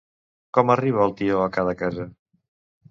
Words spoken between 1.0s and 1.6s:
el tió a